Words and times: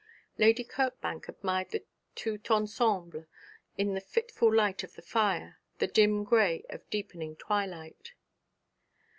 Lady 0.39 0.63
Kirkbank 0.63 1.27
admired 1.29 1.69
the 1.69 1.83
tout 2.15 2.49
ensemble 2.49 3.27
in 3.77 3.93
the 3.93 4.01
fitful 4.01 4.51
light 4.51 4.81
of 4.83 4.95
the 4.95 5.01
fire, 5.03 5.59
the 5.77 5.85
dim 5.85 6.23
grey 6.23 6.65
of 6.71 6.89
deepening 6.89 7.35
twilight. 7.35 8.13